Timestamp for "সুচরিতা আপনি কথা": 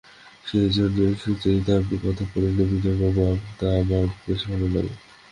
1.21-2.23